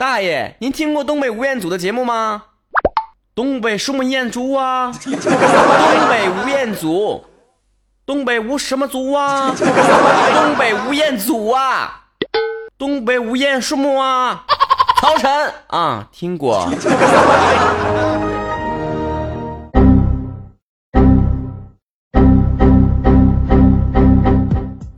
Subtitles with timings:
[0.00, 2.44] 大爷，您听过东北吴彦祖的节目吗？
[3.34, 4.90] 东北什么彦祖啊？
[4.92, 5.12] 东
[6.08, 7.22] 北吴彦祖，
[8.06, 9.54] 东北吴什么祖啊？
[9.54, 12.04] 东北吴彦祖啊？
[12.78, 14.46] 东北吴彦什么啊？
[15.02, 15.30] 曹晨
[15.66, 16.66] 啊，听过。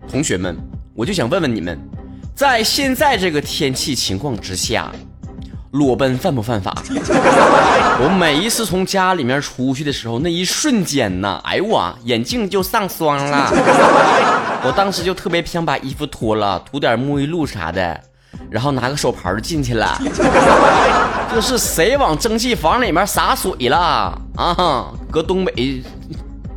[0.09, 0.57] 同学们，
[0.95, 1.77] 我就想问问你们，
[2.43, 4.91] 在现在这个天气情况之下，
[5.71, 6.77] 裸奔犯不犯法？
[8.03, 13.49] 我每一次从家里面出去的时候，那一瞬间呐，哎呦我眼镜就上霜了，
[14.67, 18.01] 我当时就特别想把衣服脱了，涂点沐浴露啥的。
[18.51, 19.97] 然后拿个手牌就进去了，
[21.33, 24.89] 这是谁往蒸汽房里面洒水了啊？
[25.13, 25.81] 搁东北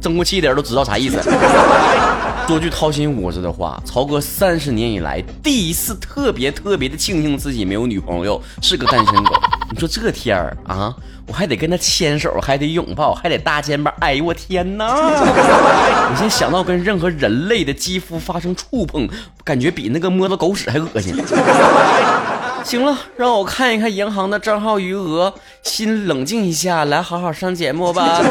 [0.05, 1.20] 蒸过气的人都知道啥意思。
[2.48, 9.34] 说句掏心窝子的话，曹哥三十年以来第一次特别特别的庆幸自己没有女朋友，是个单身狗。
[9.73, 10.94] 你说这天儿啊，
[11.26, 13.92] 我还得跟他牵手，还得拥抱，还得搭肩膀。
[14.00, 14.86] 哎呦我天哪！
[14.86, 19.09] 我现在想到跟任何人类的肌肤发生触碰，
[19.44, 21.16] 感觉比那个摸到狗屎还恶心。
[22.64, 28.22] 行了，让我看一看银行的账号余额，心冷静一下，来好好上节目吧。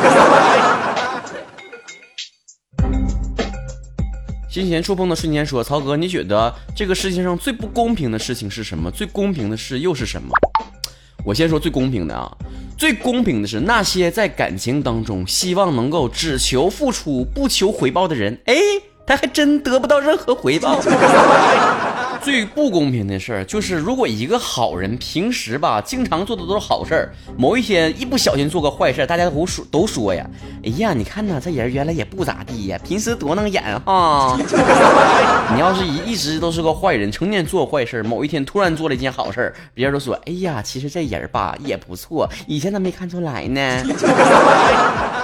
[4.55, 8.89] 金钱触碰的瞬间说：“曹哥，你觉得这个世界上最不公平的事情是什么？
[8.89, 10.29] 最公平的事又是什么？”
[11.27, 12.31] 我先说最公平的啊，
[12.79, 18.55] 最公平的是那些在感情当中希望能够只求付出不求回报的人，哎，
[19.07, 20.81] 他还真得不到任何回报。
[22.23, 30.27] 最不公平的事儿就是，如果一个好人平时吧，经常做的都是好事儿，某一天一不小心做个坏事，大家都说都说呀，
[30.65, 34.39] 哎呀，你看呐，这人原来也不咋地呀，平时多能演哈。
[35.53, 43.85] 你要是一一直都是个坏人，成天做坏事，某一天突然做了一件好事，别人都说，哎呀，其实这人吧也不错，以前咋没看出来呢？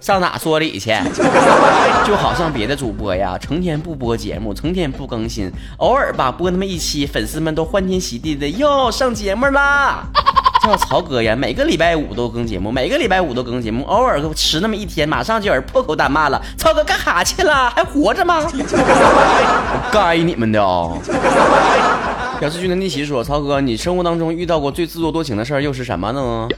[0.00, 0.90] 上哪说理去？
[2.06, 10.04] 就好像别的主播呀，成天不播节目，成天不更新，偶尔吧播那么一期，粉丝们都欢天喜地的哟上节目啦。
[10.62, 17.70] 像曹哥呀，每个礼拜五都更节目，每个礼拜五都更节目，偶尔迟那么一天，马上就有人破口大骂了：曹哥干哈去了？
[17.70, 18.44] 还活着吗？
[19.92, 20.92] 该你们的啊！
[22.40, 26.48] 表示君的逆袭说：曹哥，你生活当中遇到过最自作多情的事儿又是什么呢？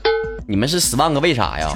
[0.46, 1.68] 你们是十万个为啥呀？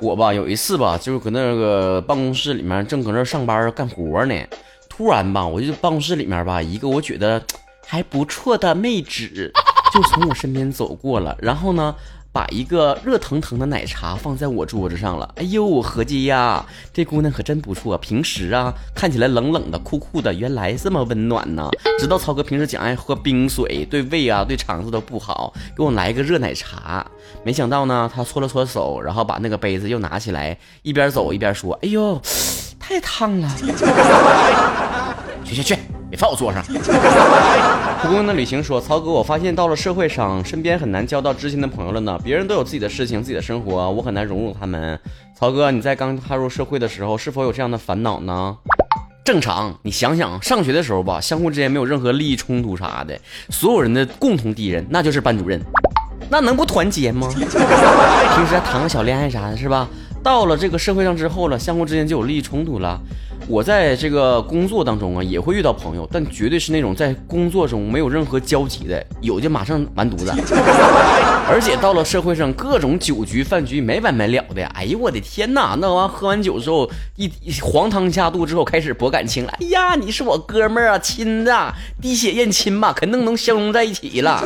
[0.00, 4.34] 我吧，有一次吧，就是搁那个办公室里面正搁那上班干活呢，
[4.88, 7.42] 突然吧，我就办公室里面吧，一个我觉得
[7.86, 9.52] 还不错的妹纸
[9.92, 11.94] 就从我身边走过了，然后呢。
[12.32, 15.28] 把一个热腾腾的奶茶放在我桌子上了。
[15.36, 17.98] 哎呦，合计呀，这姑娘可真不错。
[17.98, 21.68] 平时啊，看起来冷冷的、酷酷的，原来这么温暖呢。
[21.98, 27.04] 知道曹哥平时讲爱喝冰水，对胃啊、对肠子都不好，给我来一个热奶茶。
[27.42, 32.20] 没想到呢，他搓了搓手，然后把那个杯子又拿起来，一边走一边说：“哎呦，
[32.78, 33.50] 太烫了。”
[35.44, 35.76] 去 去去。
[36.10, 36.62] 别放我桌上。
[38.00, 42.18] 蒲公英的旅行说：“曹哥，我发现到了社会上，身边很难交到知心的朋友了呢。
[42.24, 44.98] 别人都有自己的事情、自己的生活，我很难融入他们。
[45.38, 48.56] 曹哥，你在刚踏入社会的时候，是否有这样的烦恼呢？
[49.24, 49.76] 正常。
[49.82, 53.18] 你想想，上学的时候吧，相互之间没有任何利益冲突啥的，
[53.50, 55.60] 所有人的共同敌人那就是班主任，
[56.30, 57.28] 那能不团结吗？
[57.36, 59.86] 平时还谈个小恋爱啥的，是吧？
[60.22, 63.00] 到了这个社会上之后了，相互之间就有利益冲突了。”
[63.46, 70.30] 我在这个工作当中啊，也会遇到朋友，但绝对是那种在工作中没有任何交集的，有就马上完犊子。
[71.48, 74.62] 而且到了社会上，各种酒局饭局没完没了的。
[74.74, 75.74] 哎呦我的天哪！
[75.80, 77.30] 那完喝完酒之后，一
[77.62, 79.54] 黄汤下肚之后开始博感情了。
[79.62, 84.44] 哎呀，你是我哥们儿啊，亲的，滴血验亲吧，肯定能相融在一起了。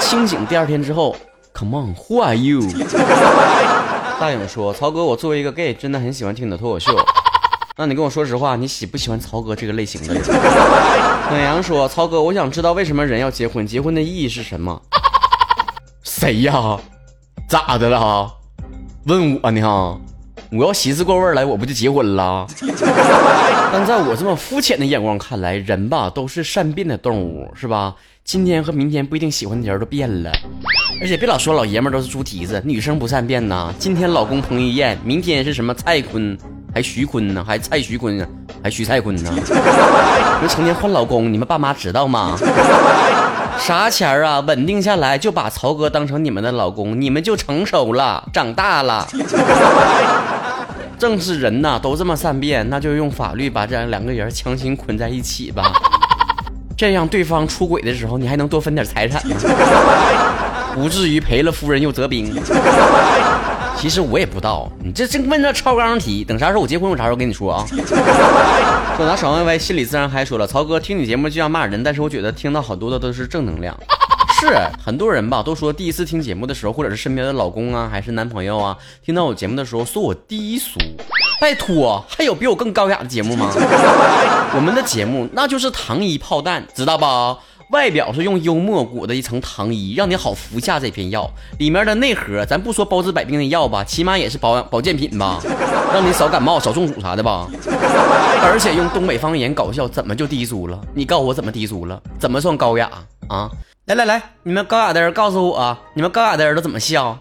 [0.00, 1.14] 清醒第二天之后
[1.54, 2.62] ，Come on，Who are you？
[4.22, 6.96] 大勇说：“曹哥，我作为一个 gay，真的很喜欢听你的脱口秀。
[7.76, 10.22] ”那你跟我说实话，你喜不喜欢曹哥这个类型的人？
[11.28, 13.66] 暖阳说：“曹哥，我想知道为什么人要结婚？
[13.66, 14.80] 结婚的意义是什么？”
[16.04, 16.78] 谁呀？
[17.48, 18.32] 咋的了？
[19.06, 20.00] 问我呢？
[20.52, 22.46] 我要寻思过味儿来，我不就结婚了？
[23.72, 27.96] 但在我这么肤浅的眼光看来，人吧都是善变的动物，是吧？
[28.22, 30.30] 今天和明天不一定喜欢的人都变了。
[31.00, 33.72] 而且别老说老爷们都是猪蹄子，女生不善变呐。
[33.78, 36.36] 今天老公彭于晏，明天是什么蔡坤？
[36.74, 38.26] 还徐坤呢，还蔡徐坤，
[38.62, 39.30] 还徐蔡坤呢。
[40.40, 42.36] 你成天换老公，你们爸妈知道吗？
[43.58, 44.40] 啥钱儿啊？
[44.40, 49.06] 稳定下来就把曹哥当成你们的老公，你们就成熟了，长大了。
[50.98, 55.72] 正是人呐，都这么善变，那就用法律把这两个人强行捆在一起吧。
[56.74, 59.36] 这样对方出轨的时候，你还能多分点财产呢，
[60.74, 62.34] 不至于赔了夫人又折兵。
[63.76, 67.66] 其实我也不知道，你这正问这超纲题，等啥时候我结婚，我啥时候跟你说啊？
[68.96, 73.76] 说拿爽歪歪，心里自然还说了，曹哥听你节目就像骂人，但是我觉得听到好多的都是正能量。
[74.40, 74.48] 是
[74.84, 80.78] 很多人吧，都说第一次听节目的时候，或者是身边的老公啊，还是男朋友啊，听到我节目的时候，说我低俗。
[81.40, 83.50] 拜托，还有比我更高雅的节目吗？
[84.54, 87.36] 我们的节目那就是糖衣炮弹，知道吧？
[87.72, 91.28] 外表是用幽默裹的一层糖衣，让你好服下这片药。
[91.58, 95.40] 里面的内核，咱不说包治百病的药吧，起码也是保养保健品吧，
[95.92, 97.48] 让你少感冒、少中暑啥的吧。
[98.44, 100.78] 而且用东北方言搞笑，怎么就低俗了？
[100.94, 101.98] 你告诉我怎么低俗了？
[102.18, 102.90] 怎么算高雅
[103.28, 103.50] 啊？
[103.86, 107.18] 来来来，你们高雅的人告诉我，你们高雅的人都怎么笑？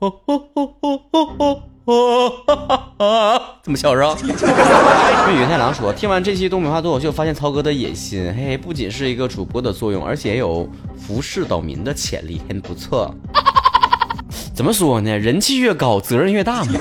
[1.86, 4.16] 哦 这么嚣张？
[4.20, 13.14] 对云太郎说，听完这期东北话脱口秀，发现曹哥的野心，嘿嘿，不仅是一个主播的作用，而且也有服侍岛民的潜力，很不错。
[14.54, 15.18] 怎么说呢？
[15.18, 16.72] 人气越高，责任越大嘛。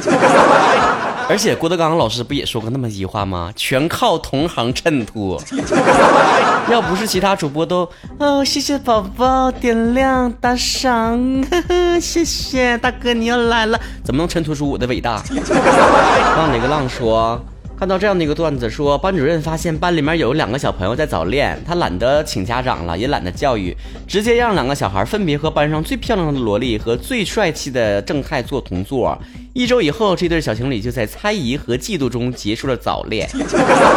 [1.29, 3.53] 而且郭德纲老师不也说过那么一句话吗？
[3.55, 5.39] 全靠同行衬托。
[6.71, 7.87] 要不是其他主播都
[8.17, 11.19] 哦，谢谢宝宝点亮打赏，
[11.51, 15.21] 呵呵，谢谢大哥你又来了，怎么能衬托出我的伟大？
[16.35, 17.39] 浪哪个浪说。
[17.77, 23.73] 看到这样的一个段子，说班主任发现班里面有两个小朋友在早恋，他懒得请家长了，也懒得教育，
[24.05, 29.17] 直接让两个小孩分别和班上最漂亮的萝莉和最帅气的正太做同座。
[29.59, 33.29] 一周以后，这对小情侣就在猜疑和嫉妒中结束了早恋。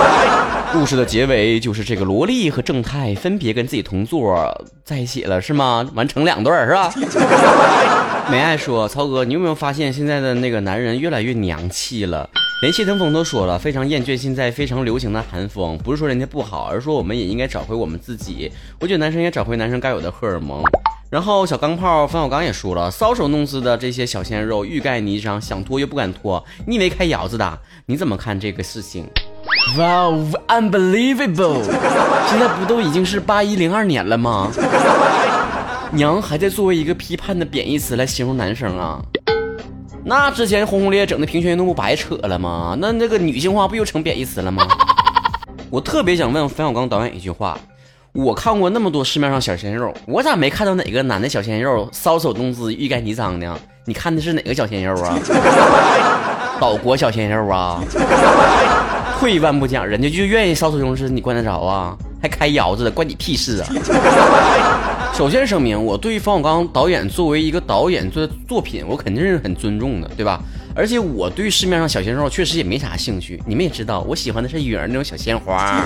[0.75, 4.37] 故事的结尾就是这个萝莉和正太分别跟自己同座
[4.85, 5.89] 在一起了，是吗？
[5.95, 6.93] 完成两对是吧？
[8.29, 12.29] 没爱说：“曹哥，你有没有发现现在的那个男人越来越娘气了？”
[12.63, 15.79] 连谢霆锋都说了，非常厌倦现在非常流行的韩风。
[15.79, 18.51] 不是说人家不好，而是说我们也应该找回我们自己。
[18.81, 20.61] 我觉得男生应该找回男生该有的荷尔蒙。
[21.13, 26.43] 然后小钢炮冯小刚也说了，搔首弄姿的这些小鲜肉欲盖弥彰，想脱又不敢脱。
[26.67, 27.59] 你以为开窑子的？
[27.85, 29.07] 你怎么看这个事情
[29.77, 31.65] ？Wow, unbelievable！
[32.31, 34.51] 现在不都已经是八一零二年了吗？
[35.93, 38.99] 娘还在作为一个批判的贬义词来形容男生啊？
[40.07, 42.75] 那之前轰轰烈烈整的平权运动不白扯了吗？
[42.81, 44.67] 那那个女性化不又成贬义词了吗？
[45.69, 47.59] 我特别想问冯小刚导演一句话：
[48.13, 53.59] 我看过那么多市面上小鲜肉，我咋没看到哪个男的小鲜肉搔首弄姿、欲盖弥彰呢？
[53.87, 55.19] 你看的是哪个小鲜肉啊？
[56.61, 57.83] 岛国小鲜肉啊？
[59.19, 61.97] 退一万步讲，人家就愿意搔首弄姿，你管得着啊？
[62.21, 63.69] 还开窑子的，关你屁事啊！
[65.15, 70.39] 首先声明，我对于冯小刚导演作为一个导演做作品，我肯定是很尊重的，对吧？
[70.75, 73.43] 而且我对市面上小鲜肉确实也没啥兴趣。
[73.47, 75.85] 你们也知道，我喜欢的是雨儿那种小鲜花。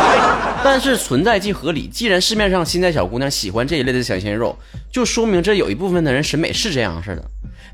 [0.62, 4.56] 但是存在即合理，既然市面上现在小姑娘喜欢这一类的小鲜肉，
[4.92, 7.24] 就说明这有一部分的人审美是这样式的。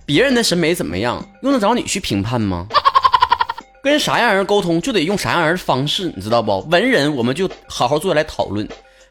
[0.06, 2.66] 别人的审美怎么样，用得着你去评判吗？
[3.82, 6.60] 跟啥样人沟通，就得用啥样人的方式，你知道不？
[6.70, 8.66] 文人我们就好好坐下来讨论。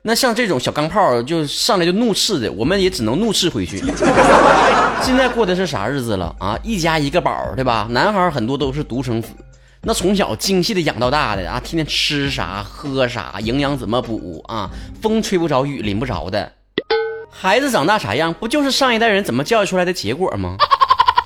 [0.06, 3.78] 那像这种小钢炮，就上来就怒斥的，我们也只能怒斥回去。
[5.02, 6.60] 现在过的是啥日子了啊？
[6.62, 7.88] 一家一个宝，对吧？
[7.92, 9.30] 男孩很多都是独生子，
[9.84, 14.70] 那从小精细的养到大的啊，天天吃啥喝啥，营养怎么补啊？
[15.02, 16.52] 风吹不着，雨淋不着的，
[17.32, 20.58] 孩子长大啥样，不就是上一代人怎么教育出来的结果吗？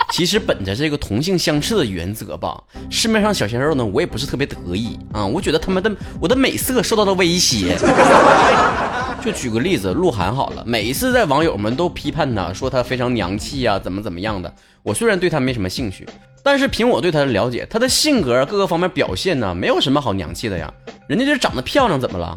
[0.12, 5.26] 其实本着这个同性相斥的原则吧，市面上小鲜肉呢，我也不是特别得意啊。
[5.26, 7.78] 我觉得他们的我的美色受到了威胁。
[9.24, 14.54] 就举个例子，鹿晗好了，每一次在网友们都批判他，说他非常娘气呀，怎么怎么样的。
[14.84, 16.08] 我虽然对他没什么兴趣，
[16.42, 20.72] 但是凭我对他的了解，他的性格各个方面表现呢，没有什么好娘气的呀。
[21.10, 22.34] 人家就是长得漂亮，怎么了？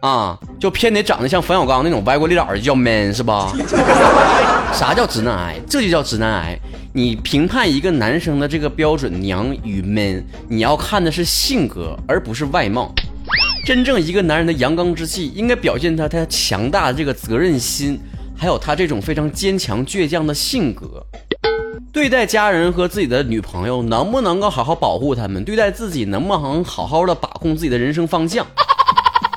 [0.00, 3.52] 啊，就偏得长得像冯小刚那种歪瓜裂枣的叫 man 是吧？
[4.72, 5.56] 啥叫直男癌？
[5.68, 6.58] 这就叫直男癌。
[6.92, 12.92] 你评判一个男生的这个标准娘与 man，你要看的是性格，而不是外貌。
[13.64, 18.00] 真正一个男人的阳刚之气，应该表现他他强大的这个责任心，
[18.36, 21.04] 还有他这种非常坚强倔强的性格。
[21.92, 25.44] 对待家人和自己的女朋友，能不能够好好保护他们？
[25.44, 28.46] 对待自己，能不能好好的把控自己的人生方向？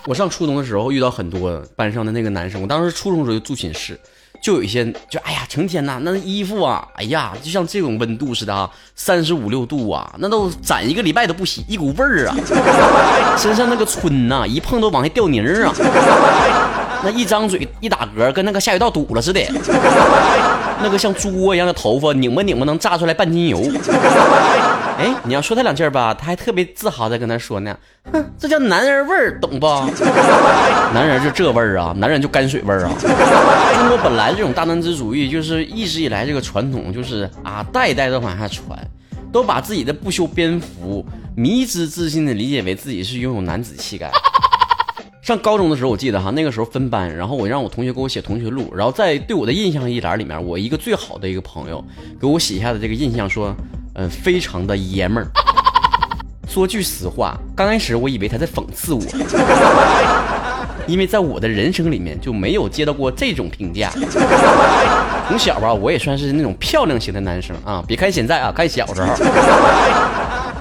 [0.05, 3.99] 我上初中的时候遇到很多班上的那个男生，我当时初中时候就住寝室，
[4.41, 12.35] 就有一些就哎呀，成天呐那衣服啊，哎呀，就像这种温度似的啊，三十五六度啊，那都攒一个礼拜都不洗，一股味儿啊，
[13.37, 15.73] 身上那个皴呐，一碰都往下掉泥儿啊。
[17.03, 19.41] 那一张嘴一打嗝，跟那个下水道堵了似的。
[20.83, 23.61] 那个像猪窝一样的头发，拧吧拧吧能炸出来半斤油。
[24.97, 27.75] 哎，你要说他两句吧，他还特别自豪的跟他说呢，
[28.11, 29.67] 哼，这叫男人味儿，懂不？
[30.93, 32.91] 男人就这味儿啊，男人就泔水味儿啊。
[32.99, 38.77] 中国本来这种大男子主义，就是一直以来这个传统，就是啊，代代的往下传，
[39.31, 41.03] 都把自己的不修边幅、
[41.35, 44.11] 迷之自信的理解为自己是拥有男子气概。
[45.21, 51.83] 上高中的时候，我记得哈，那个时候分班，然后我让我同学给我写同学录，然后在对我的印象一栏里面，我一个最好的一个朋友
[52.19, 53.55] 给我写下的这个印象说，
[53.93, 55.27] 嗯，非常的爷们儿。
[56.49, 59.01] 说句实话，刚开始我以为他在讽刺我，
[60.87, 63.91] 因为在我的人生里面就没有接到过这种评价。
[65.27, 69.13] 从小吧，我也算是那种漂亮型的男生啊，别看现在啊，看小时候。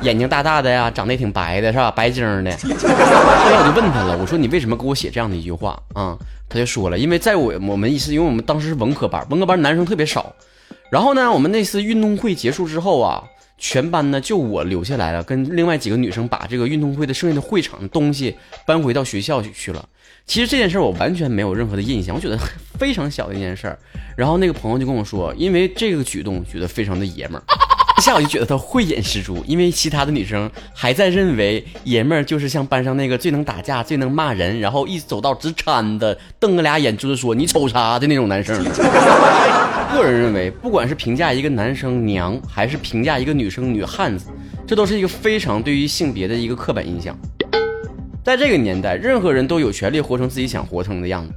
[0.03, 1.91] 眼睛大大的呀，长得也挺白的，是吧？
[1.91, 2.51] 白净的。
[2.57, 6.17] 后来我就问他了，我说你为什么给我写这样的一句话啊？
[6.49, 10.35] 他就说了，因为在我我们一次，因为我们当时是文科班，文科班男生特别少。
[10.91, 13.23] 然后呢，我们那次运动会结束之后啊，
[13.59, 18.35] 全班呢就我留下来了，跟另外几个女生把这个运动会的剩下的会场的东西
[18.67, 19.87] 搬回到学校去去了。
[20.27, 22.39] 其实这件事我完全没有任何的印象，我觉得
[22.79, 23.79] 非常小的一件事儿。
[24.17, 27.45] 然后那个朋友就跟我说，因为这个举动觉得非常的爷们儿。
[28.01, 38.57] 一下我就觉得他慧眼识珠，因为其他的女生还在认为爷们儿就是像班上那个最能打架、最能骂人，然后一走道直搀的，瞪个俩眼珠子说你瞅啥的那种男生。
[39.93, 44.29] 个人认为，不管是评价一个男生娘，还是评价一个女生女汉子，
[44.67, 47.15] 这都是一个非常对于性别的一个刻板印象。
[48.25, 51.35] 在这个年代，任何人都有权利活成自己想活成的样子。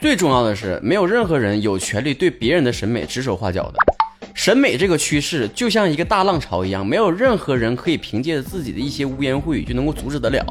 [0.00, 3.91] 最重要的是，没有任何人有权利对别人的审美指手画脚的。
[4.34, 10.44] 审美这个趋势就像一个大浪潮一样，没有任何人可以凭借着自己的一些污言秽语就能够阻止得了。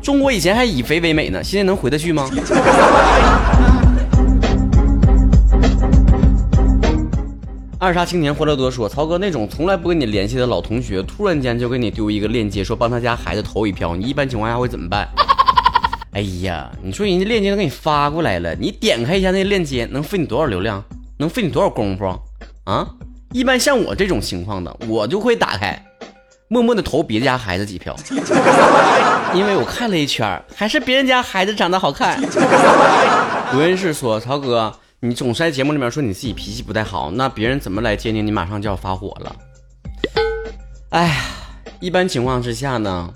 [0.00, 2.30] 中国以前还以肥为美呢，现在能回得去吗？
[7.80, 15.08] 二杀青年欢乐多说：“曹哥那种从来不跟你联系的老同学，突然间就给你丢一个链接，说帮他家孩子投一票，你一般情况下会怎么办？”
[16.12, 20.82] 哎呀，你说人家链接都给你发过来了，你点开一下那链接，能费你多少流量？
[21.18, 22.04] 能费你多少功夫？
[22.68, 22.86] 啊，
[23.32, 25.82] 一般像我这种情况的，我就会打开，
[26.48, 27.96] 默默的投别家孩子几票，
[29.32, 32.20] 因为我看了一圈，还是别人家孩子长得好看。
[33.54, 34.70] 有人是说，曹哥，
[35.00, 39.36] 你总是在节目里面说你自己脾气不太好，那别人怎么来接你你马上就要发火了？
[40.90, 41.14] 哎呀，
[41.80, 43.10] 一般情况之下呢，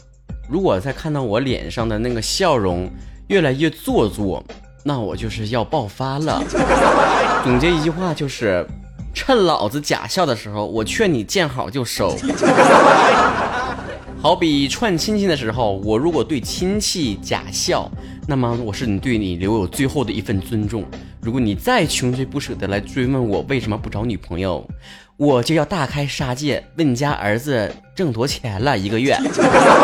[0.49, 2.91] 如果在看到我脸上的那个笑容
[3.29, 4.43] 越来越做作，
[4.83, 6.43] 那我就是要爆发了。
[7.45, 8.67] 总结一句话就是。
[9.15, 12.17] 趁老子假笑的时候，我劝你见好就收。
[14.21, 17.91] 好比串亲戚的时候，我如果对亲戚假笑，
[18.27, 20.85] 那么我是你对你留有最后的一份尊重。
[21.21, 24.65] 如果你再穷追不舍的来追问我为什么不找女朋友，
[25.17, 29.17] 我就要大开杀戒，问你家儿子挣多钱了一个月？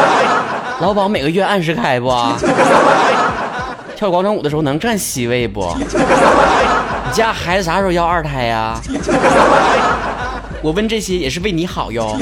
[0.80, 2.08] 老鸨每个月按时开不？
[3.96, 5.60] 跳广场舞的时候能站 C 位不？
[7.08, 8.78] 你家孩子啥时候要二胎呀？
[10.60, 12.14] 我问这些也是为你好哟。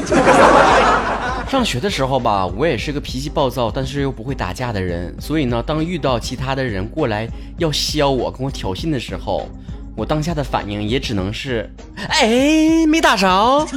[1.51, 5.13] 上学的时候吧，我也是个脾气暴躁，但是又不会打架的人。
[5.21, 7.27] 所以呢，当遇到其他的人过来
[7.59, 9.49] 要削我、跟我挑衅的时候，
[9.97, 13.67] 我当下的反应也只能是，哎，没打着。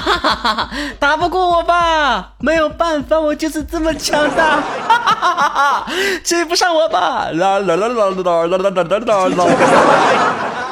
[0.00, 0.70] 哈哈哈！
[0.98, 2.32] 打不过我吧？
[2.38, 4.60] 没有办法，我就是这么强大。
[4.60, 5.86] 哈哈哈哈！
[6.24, 7.28] 追不上我吧？
[7.32, 9.46] 啦啦啦啦啦啦啦啦啦啦！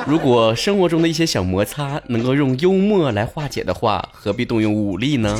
[0.07, 5.39] 如果生活中的一些小摩擦能够用幽默来化解的话，何必动用武力呢？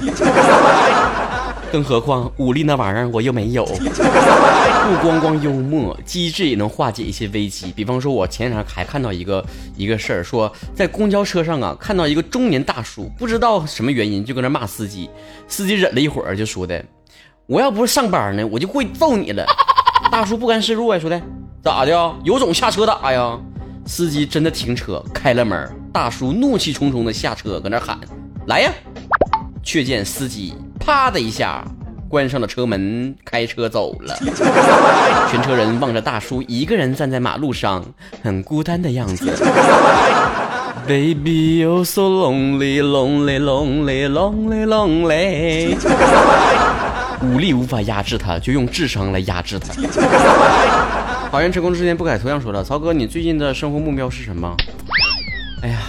[1.71, 7.71] 更何况武力那玩意儿我又没有， 不光光幽默，机智也能化解一些危机。
[7.73, 9.45] 比方说，我前两天还看到一个
[9.77, 15.11] 一个事儿，说在公交车上啊，看到一个中年大叔，不知道什么原因就搁那骂司机，
[15.47, 16.83] 司机忍了一会儿就说的
[17.47, 19.45] ：“我要不是上班呢，我就会揍你了。”
[20.11, 21.21] 大叔不甘示弱呀，说的
[21.63, 22.17] ：“咋的？
[22.25, 23.39] 有种下车打呀！”
[23.85, 27.99] 司机真的停车开了门，大叔怒气冲冲的下车，搁那喊
[28.49, 28.73] ：“来呀！”
[29.63, 30.55] 却见司机。
[30.89, 31.63] 啪的一下，
[32.09, 34.17] 关上了车门，开车走了。
[35.31, 37.85] 全车人望着大叔一个人站在马路上，
[38.23, 39.27] 很孤单的样子。
[40.89, 45.77] Baby, you're so lonely, lonely, lonely, lonely, lonely。
[47.21, 49.75] 武力无法压制他，就用智商来压制他。
[51.31, 54.57] 好人成功之前不改头像说了，曹哥，你最近的生活目标是什么？
[55.61, 55.81] 哎呀，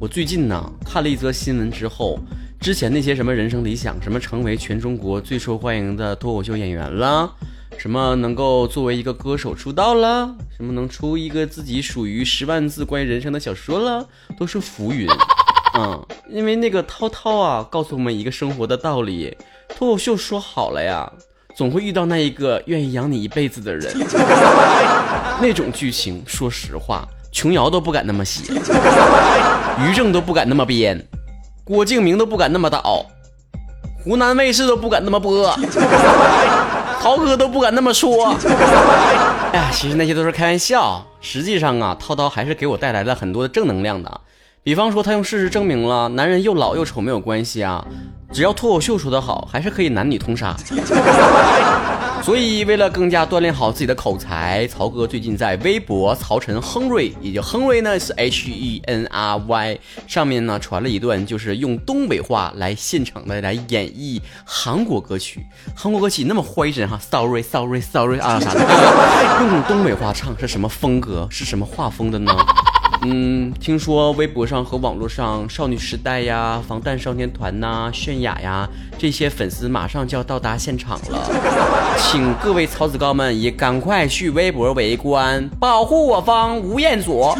[0.00, 2.18] 我最近呢看了一则新闻之后。
[2.62, 7.28] 之前那些什么人生理想，什么成为全中国最受欢迎的脱口秀演员了，
[7.76, 14.06] 什么能够作为一个歌手出道了，什么能出一个自己属于十万字关于人生的小说了，
[14.38, 15.08] 都是浮云。
[15.76, 19.36] 嗯，因为那个涛涛啊，告诉我们一个生活的道理：
[19.68, 21.12] 脱口秀说好了呀，
[21.56, 23.92] 总会遇到那一个愿意养你一辈子的人。
[25.42, 28.54] 那种剧情，说实话，琼瑶都不敢那么写，
[29.84, 31.04] 于正都不敢那么编，
[31.64, 33.06] 郭敬明都不敢那么导，
[34.04, 35.48] 湖南卫视都不敢那么播，
[37.00, 38.34] 涛哥都不敢那么说。
[39.52, 44.20] 哎呀，其实那些都是开玩笑，实际上啊，涛涛还是给我带来了很多的正能量的。
[44.64, 47.84] 比方说，他用事实证明了男人又老又丑没有关系啊，
[48.32, 50.56] 只要脱口秀说得好，还是可以男女通杀。
[52.22, 65.44] 所以，为了更加锻炼好自己的口才，曹哥最近在微博曹晨亨瑞，也就亨瑞呢是 H E N R Y 上面呢传了一段，就是用东北话来现场的来演绎韩国歌曲。
[65.74, 68.60] 韩国歌曲那么坏人哈，Sorry Sorry Sorry 啊啥的，
[69.50, 71.26] 用东北话唱是什么风格？
[71.28, 72.32] 是什么画风的呢？
[73.04, 81.28] 嗯，听说微博上和网络上少女时代呀、防弹少年团呐、泫雅呀这些粉丝马上就要到达现场了，
[81.98, 87.34] 请各位曹子高们也赶快去微博围观，保护我方吴彦祖。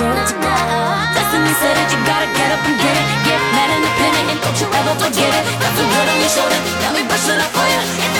[0.00, 1.12] world tonight.
[1.16, 3.06] Destiny said that you gotta get up and get it.
[3.24, 5.44] Get mad and independent and don't you ever forget it.
[5.60, 8.15] Got some good on your shoulder, now me brush it off for you.